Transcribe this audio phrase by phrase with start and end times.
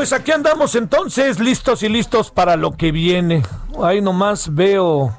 [0.00, 3.42] Pues aquí andamos entonces, listos y listos para lo que viene.
[3.82, 5.14] Ahí nomás veo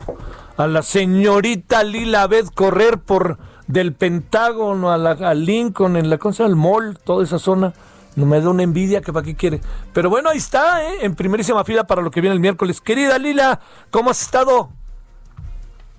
[0.57, 6.45] a la señorita Lila Beth correr por del Pentágono a, la, Lincoln, en la cosa
[6.45, 7.73] del mall, toda esa zona.
[8.15, 9.61] No me da una envidia que para qué quiere.
[9.93, 11.05] Pero bueno, ahí está, ¿eh?
[11.05, 12.81] en primerísima fila para lo que viene el miércoles.
[12.81, 13.59] Querida Lila,
[13.91, 14.71] ¿cómo has estado?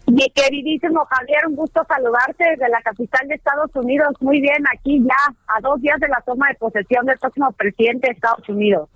[0.07, 4.15] Mi queridísimo Javier, un gusto saludarte desde la capital de Estados Unidos.
[4.21, 8.09] Muy bien, aquí ya a dos días de la toma de posesión del próximo presidente
[8.09, 8.89] de Estados Unidos.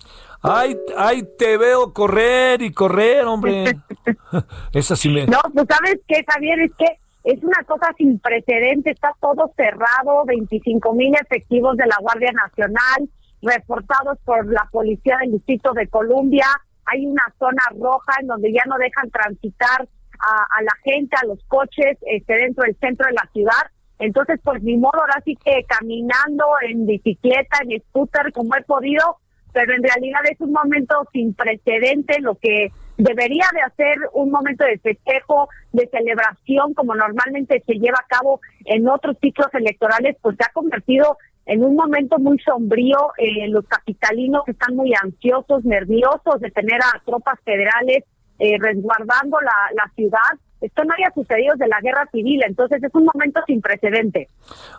[0.42, 3.76] Ay, ay, te veo correr y correr, hombre.
[4.72, 5.26] Esa sí me...
[5.26, 6.86] No, pues sabes qué, Javier, es que
[7.24, 13.08] es una cosa sin precedente, está todo cerrado, 25 mil efectivos de la Guardia Nacional,
[13.42, 16.46] reportados por la Policía del Distrito de Columbia,
[16.84, 19.88] hay una zona roja en donde ya no dejan transitar
[20.20, 23.70] a, la gente, a los coches este, dentro del centro de la ciudad.
[23.98, 29.18] Entonces, pues ni modo, ahora sí que caminando en bicicleta, en scooter, como he podido,
[29.52, 34.64] pero en realidad es un momento sin precedente, lo que debería de hacer un momento
[34.64, 40.36] de festejo, de celebración, como normalmente se lleva a cabo en otros ciclos electorales, pues
[40.36, 41.16] se ha convertido
[41.46, 43.12] en un momento muy sombrío.
[43.18, 48.04] Eh, los capitalinos están muy ansiosos, nerviosos de tener a tropas federales
[48.38, 50.18] eh, resguardando la, ciudad.
[50.60, 54.28] Esto no había sucedido desde la guerra civil, entonces es un momento sin precedente.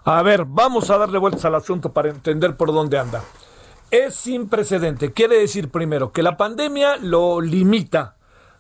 [0.03, 3.22] A ver, vamos a darle vueltas al asunto para entender por dónde anda.
[3.90, 5.13] Es sin precedente.
[5.13, 8.16] Quiere decir, primero, que la pandemia lo limita,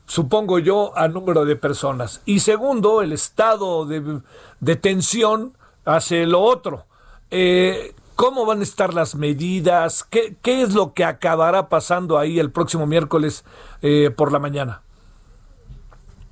[0.05, 2.21] supongo yo, al número de personas.
[2.25, 6.85] Y segundo, el estado de, tensión hace lo otro.
[7.29, 10.03] Eh, ¿Cómo van a estar las medidas?
[10.03, 13.45] ¿Qué, ¿Qué, es lo que acabará pasando ahí el próximo miércoles
[13.83, 14.81] eh, por la mañana?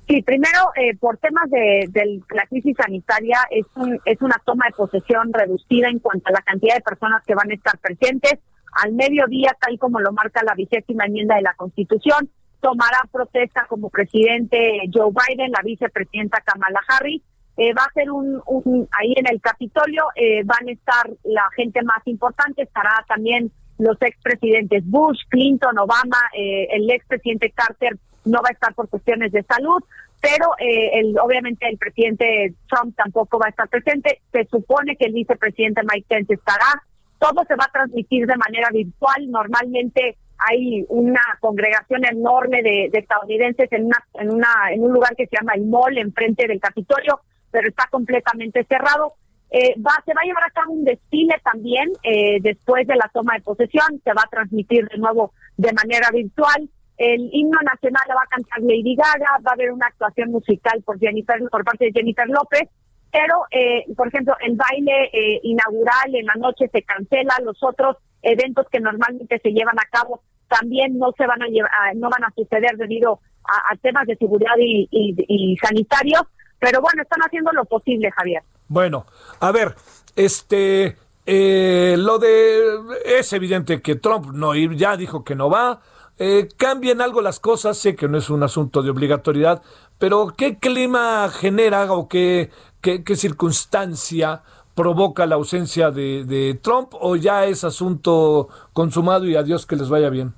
[0.08, 4.66] Sí, primero, eh, por temas de, de, la crisis sanitaria, es, un, es una toma
[4.66, 8.38] de posesión reducida en cuanto a la cantidad de personas que van a estar presentes.
[8.84, 12.30] Al mediodía, tal como lo marca la vigésima enmienda de la Constitución,
[12.60, 17.22] tomará protesta como presidente Joe Biden, la vicepresidenta Kamala Harris.
[17.56, 21.48] Eh, va a ser un, un, ahí en el Capitolio, eh, van a estar la
[21.56, 28.42] gente más importante, estará también los expresidentes Bush, Clinton, Obama, eh, el expresidente Carter no
[28.42, 29.82] va a estar por cuestiones de salud,
[30.20, 34.20] pero eh, el, obviamente el presidente Trump tampoco va a estar presente.
[34.32, 36.82] Se supone que el vicepresidente Mike Pence estará.
[37.18, 39.30] Todo se va a transmitir de manera virtual.
[39.30, 45.14] Normalmente hay una congregación enorme de, de estadounidenses en una, en una en un lugar
[45.16, 47.20] que se llama el Mall, enfrente del Capitolio,
[47.50, 49.14] pero está completamente cerrado.
[49.50, 53.08] Eh, va, se va a llevar a cabo un desfile también eh, después de la
[53.14, 56.68] toma de posesión, se va a transmitir de nuevo de manera virtual.
[56.96, 60.82] El himno nacional lo va a cantar Lady Gaga, va a haber una actuación musical
[60.84, 62.68] por Jennifer, por parte de Jennifer López,
[63.12, 67.96] pero eh, por ejemplo el baile eh, inaugural en la noche se cancela, los otros
[68.22, 72.24] eventos que normalmente se llevan a cabo también no se van a llevar, no van
[72.24, 76.22] a suceder debido a, temas de seguridad y, y, y sanitarios,
[76.58, 78.42] pero bueno, están haciendo lo posible, Javier.
[78.68, 79.06] Bueno,
[79.40, 79.74] a ver,
[80.16, 80.96] este,
[81.26, 85.80] eh, lo de, es evidente que Trump no ya dijo que no va,
[86.18, 89.62] eh, cambien algo las cosas, sé que no es un asunto de obligatoriedad,
[89.98, 94.42] pero ¿qué clima genera o qué, qué, circunstancia
[94.74, 99.76] provoca la ausencia de, de, Trump o ya es asunto consumado y a Dios que
[99.76, 100.32] les vaya bien?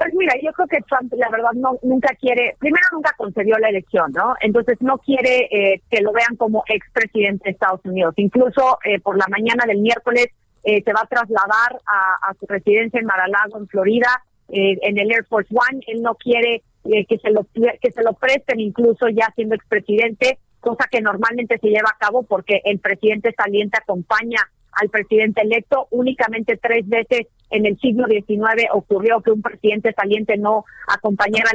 [0.00, 3.68] Pues mira, yo creo que Trump, la verdad, no nunca quiere, primero nunca concedió la
[3.68, 4.34] elección, ¿no?
[4.40, 8.14] Entonces no quiere eh, que lo vean como expresidente de Estados Unidos.
[8.16, 10.28] Incluso eh, por la mañana del miércoles
[10.64, 15.24] eh, se va a trasladar a, su residencia en Mar-a-Lago, en Florida, en el Air
[15.26, 15.80] Force One.
[15.86, 20.88] Él no quiere que se lo que se lo presten, incluso ya siendo expresidente, cosa
[20.90, 24.40] que normalmente se lleva a cabo porque el presidente saliente acompaña
[24.72, 25.88] al presidente electo.
[25.90, 31.50] Únicamente tres veces en el siglo XIX ocurrió que un presidente saliente no acompañara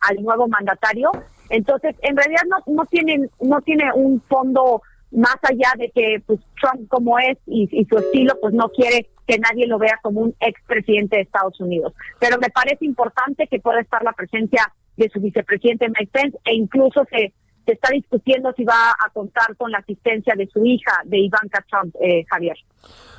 [0.00, 1.10] al nuevo mandatario.
[1.50, 6.40] Entonces, en realidad no, no, tienen, no tiene un fondo más allá de que pues,
[6.60, 10.34] Trump como es y, su estilo, pues no quiere que nadie lo vea como un
[10.40, 11.92] expresidente de Estados Unidos.
[12.18, 16.54] Pero me parece importante que pueda estar la presencia de su vicepresidente Mike Pence e
[16.54, 17.32] incluso se,
[17.68, 21.62] se está discutiendo si va a contar con la asistencia de su hija, de Ivanka
[21.68, 22.56] Trump, eh, Javier.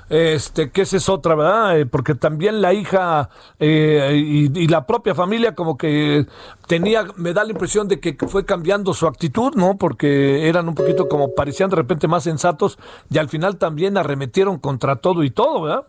[0.09, 1.79] Este, que esa es otra, ¿verdad?
[1.79, 3.29] Eh, porque también la hija
[3.59, 6.25] eh, y, la propia familia como que
[6.67, 9.77] tenía, me da la impresión de que fue cambiando su actitud, ¿no?
[9.77, 12.79] Porque eran un poquito como parecían de repente más sensatos
[13.11, 15.85] y al final también arremetieron contra todo y todo, ¿verdad?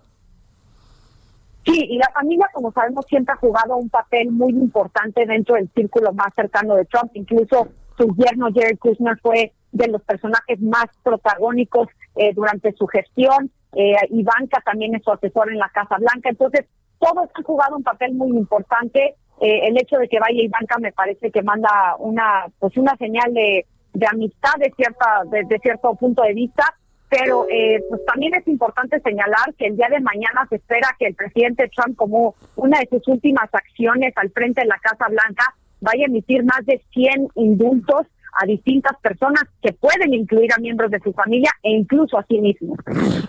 [1.65, 5.71] Sí, y la familia, como sabemos, siempre ha jugado un papel muy importante dentro del
[5.75, 7.11] círculo más cercano de Trump.
[7.15, 7.69] Incluso
[8.01, 13.51] su yerno Jerry Kushner fue de los personajes más protagónicos eh, durante su gestión.
[13.75, 16.31] Eh, Ivanka también es su asesor en la Casa Blanca.
[16.31, 16.67] Entonces,
[16.99, 19.17] todos han jugado un papel muy importante.
[19.41, 23.33] Eh, el hecho de que vaya Ivanka me parece que manda una pues una señal
[23.33, 26.75] de, de amistad de cierta de, cierto punto de vista
[27.09, 31.07] pero eh, pues también es importante señalar que el día de mañana se espera que
[31.07, 35.57] el presidente Trump, como una de sus últimas acciones al frente de la Casa Blanca,
[35.81, 38.07] vaya a emitir más de 100 indultos
[38.41, 42.41] a distintas personas que pueden incluir a miembros de su familia e incluso a sí
[42.41, 42.79] mismos.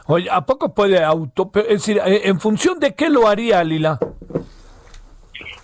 [0.08, 1.52] Oye, ¿a poco puede auto?
[1.56, 3.98] Es decir, eh, ¿en función de qué lo haría, Lila?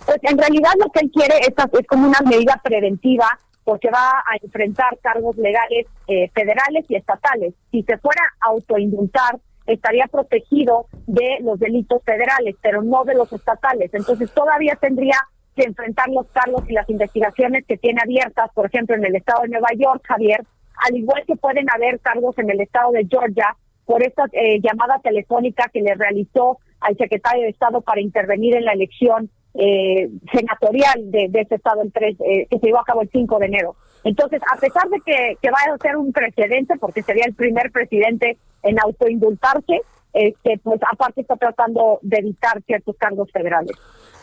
[0.06, 3.26] Pues en realidad lo que él quiere es, es como una medida preventiva
[3.64, 7.52] porque va a enfrentar cargos legales eh, federales y estatales.
[7.70, 13.30] Si se fuera a autoindultar, estaría protegido de los delitos federales, pero no de los
[13.30, 13.92] estatales.
[13.92, 15.16] Entonces todavía tendría
[15.58, 19.42] que enfrentar los cargos y las investigaciones que tiene abiertas, por ejemplo, en el estado
[19.42, 20.44] de Nueva York, Javier,
[20.86, 25.00] al igual que pueden haber cargos en el estado de Georgia por esta eh, llamada
[25.02, 31.10] telefónica que le realizó al secretario de Estado para intervenir en la elección eh, senatorial
[31.10, 33.74] de, ese estado el 3, eh, que se llevó a cabo el 5 de enero.
[34.04, 37.72] Entonces, a pesar de que, que vaya a ser un precedente, porque sería el primer
[37.72, 39.80] presidente en autoindultarse,
[40.12, 43.76] este, pues aparte está tratando de evitar ciertos cargos federales.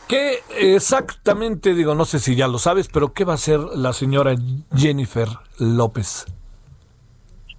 [0.07, 3.91] ¿Qué exactamente, digo, no sé si ya lo sabes, pero qué va a hacer la
[3.91, 4.35] señora
[4.75, 6.25] Jennifer López?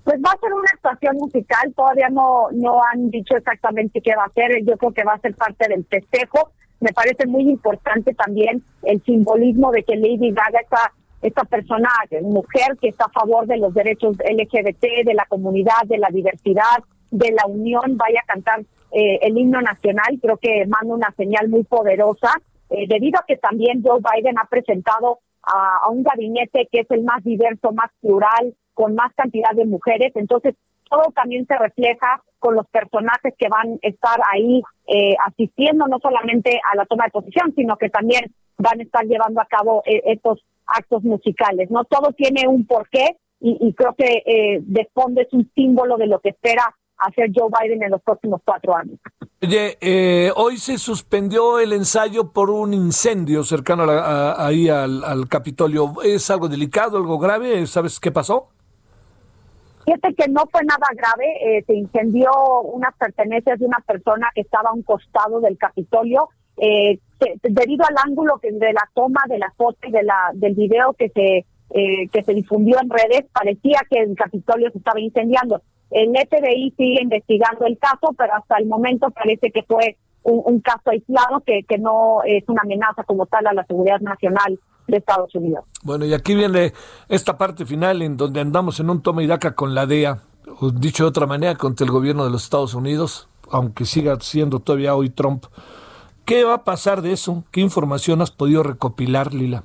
[0.05, 4.23] Pues va a ser una actuación musical, todavía no, no han dicho exactamente qué va
[4.23, 6.53] a hacer, yo creo que va a ser parte del festejo.
[6.79, 10.93] Me parece muy importante también el simbolismo de que Lady Gaga, esta,
[11.23, 11.89] esta persona,
[12.23, 16.85] mujer que está a favor de los derechos LGBT, de la comunidad, de la diversidad,
[17.11, 18.65] de la unión, vaya a cantar
[18.99, 22.31] eh, el himno nacional, creo que manda una señal muy poderosa,
[22.71, 27.03] eh, debido a que también Joe Biden ha presentado a, un gabinete que es el
[27.05, 30.55] más diverso, más plural, con más cantidad de mujeres, entonces
[30.89, 35.99] todo también se refleja con los personajes que van a estar ahí eh, asistiendo no
[35.99, 39.83] solamente a la toma de posición, sino que también van a estar llevando a cabo
[39.85, 41.71] estos actos musicales.
[41.71, 45.99] No todo tiene un porqué y, y creo que eh, de fondo es un símbolo
[45.99, 48.99] de lo que espera hacer Joe Biden en los próximos cuatro años.
[49.43, 53.85] Oye, eh, hoy se suspendió el ensayo por un incendio cercano
[54.37, 55.93] ahí al, Capitolio.
[56.03, 57.67] ¿Es algo delicado, algo grave?
[57.67, 58.49] ¿Sabes qué pasó?
[59.85, 62.31] Fíjate que no fue nada grave, eh, se incendió
[62.63, 66.29] unas pertenencias de una persona que estaba a un costado del Capitolio.
[66.57, 66.99] Eh,
[67.43, 70.95] debido al ángulo que de la toma de la foto y de la, del video
[70.95, 71.45] que se,
[72.11, 75.61] que se difundió en redes, parecía que el Capitolio se estaba incendiando.
[75.91, 80.91] El FBI sigue investigando el caso, pero hasta el momento parece que fue un, caso
[80.91, 85.35] aislado que, que no es una amenaza como tal a la seguridad nacional de Estados
[85.35, 85.65] Unidos.
[85.83, 86.73] Bueno, y aquí viene
[87.09, 90.19] esta parte final en donde andamos en un toma y daca con la DEA,
[90.75, 94.95] dicho de otra manera, contra el gobierno de los Estados Unidos, aunque siga siendo todavía
[94.95, 95.45] hoy Trump.
[96.25, 97.45] ¿Qué va a pasar de eso?
[97.53, 99.63] ¿Qué información has podido recopilar, Lila?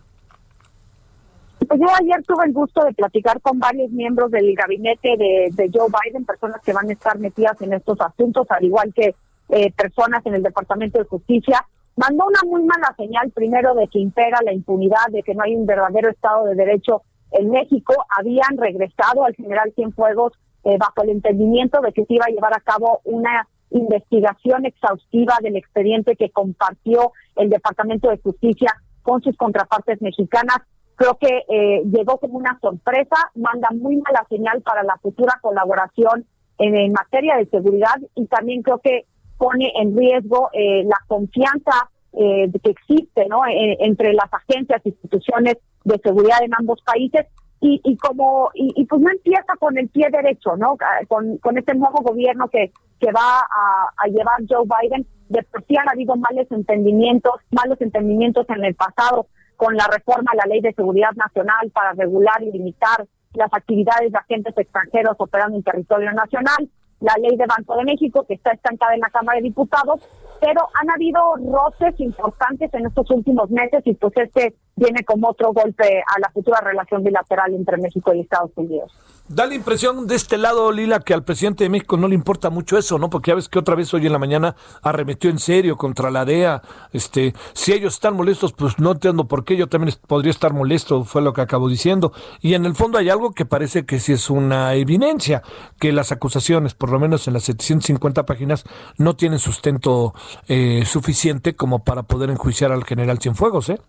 [1.72, 5.88] Pues yo ayer tuve el gusto de platicar con varios miembros del gabinete de, Joe
[5.88, 9.16] Biden, personas que van a estar metidas en estos asuntos, al igual que
[9.48, 11.66] eh, personas en el Departamento de Justicia.
[11.96, 15.56] Mandó una muy mala señal, primero, de que impera la impunidad, de que no hay
[15.56, 17.94] un verdadero Estado de Derecho en México.
[18.20, 20.34] Habían regresado al general Cienfuegos
[20.66, 25.38] eh, bajo el entendimiento de que se iba a llevar a cabo una investigación exhaustiva
[25.42, 28.74] del expediente que compartió el Departamento de Justicia
[29.04, 30.58] con sus contrapartes mexicanas.
[31.02, 36.28] Creo que eh, llegó como una sorpresa, manda muy mala señal para la futura colaboración
[36.60, 39.08] en, materia de seguridad y también creo que
[39.40, 43.42] pone en riesgo eh, la confianza eh, que existe ¿no?
[43.48, 47.26] entre las agencias, instituciones de seguridad en ambos países
[47.62, 50.78] y, y como y, pues no empieza con el pie derecho, ¿no?
[51.08, 52.72] Con, con este nuevo gobierno que
[53.12, 55.08] va a, a llevar Joe Biden.
[55.30, 59.26] De por sí han habido malos entendimientos, malos entendimientos en el pasado
[59.62, 64.12] con la reforma a la Ley de Seguridad Nacional para regular y limitar las actividades
[64.12, 66.68] de agentes extranjeros operando en territorio nacional,
[67.00, 70.02] la ley de Banco de México que está estancada en la Cámara de Diputados,
[70.42, 75.54] pero han habido roces importantes en estos últimos meses y pues este viene como otro
[75.54, 78.92] golpe a la futura relación bilateral entre México y Estados Unidos.
[79.28, 82.50] Da la impresión de este lado, Lila, que al presidente de México no le importa
[82.50, 83.10] mucho eso, ¿no?
[83.10, 86.26] Porque ya ves que otra vez hoy en la mañana arremetió en serio contra la
[86.26, 86.62] DEA.
[86.92, 91.06] Este, si ellos están molestos, pues no entiendo por qué, yo también podría estar molesto,
[91.06, 92.12] fue lo que acabo diciendo.
[92.42, 95.44] Y en el fondo hay algo que parece que sí es una evidencia,
[95.80, 98.66] que las acusaciones, por lo menos en las 750 páginas,
[98.98, 100.14] no tienen sustento
[100.50, 103.80] eh, suficiente como para poder enjuiciar al general Cienfuegos, ¿eh?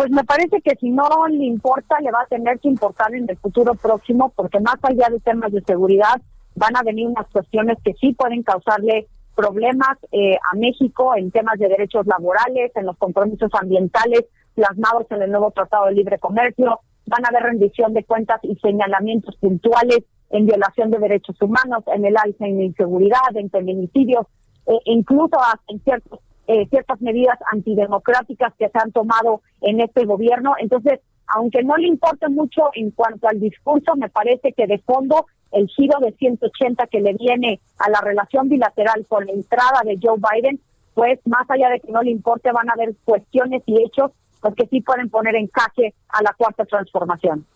[0.00, 3.28] Pues me parece que si no le importa, le va a tener que importar en
[3.28, 6.22] el futuro próximo, porque más allá de temas de seguridad,
[6.54, 11.58] van a venir unas cuestiones que sí pueden causarle problemas eh, a México en temas
[11.58, 16.80] de derechos laborales, en los compromisos ambientales plasmados en el nuevo Tratado de Libre Comercio,
[17.04, 19.98] van a haber rendición de cuentas y señalamientos puntuales
[20.30, 24.24] en violación de derechos humanos, en el alza en inseguridad, en feminicidios,
[24.64, 25.36] e incluso
[25.68, 30.54] en ciertos eh, ciertas medidas antidemocráticas que se han tomado en este gobierno.
[30.58, 35.26] Entonces, aunque no le importe mucho en cuanto al discurso, me parece que de fondo
[35.52, 39.96] el giro de 180 que le viene a la relación bilateral con la entrada de
[40.02, 40.60] Joe Biden,
[40.94, 44.66] pues más allá de que no le importe, van a haber cuestiones y hechos porque
[44.70, 47.46] sí pueden poner en caje a la cuarta transformación.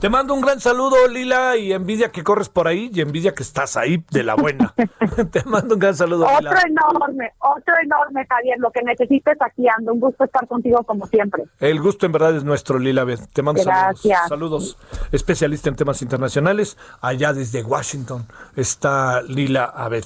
[0.00, 3.42] Te mando un gran saludo, Lila, y envidia que corres por ahí y envidia que
[3.42, 4.74] estás ahí de la buena.
[5.30, 6.26] Te mando un gran saludo.
[6.26, 8.58] Otro enorme, otro enorme, Javier.
[8.58, 9.92] Lo que necesites aquí ando.
[9.92, 11.44] Un gusto estar contigo como siempre.
[11.58, 13.04] El gusto en verdad es nuestro, Lila.
[13.32, 14.28] Te mando Gracias.
[14.28, 14.76] saludos.
[14.80, 15.08] Saludos.
[15.12, 16.78] Especialista en temas internacionales.
[17.02, 20.04] Allá desde Washington está Lila Abed.